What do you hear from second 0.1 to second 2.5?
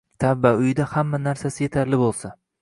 Tavba, uyida hamma narsasi yetarli boʻlsa.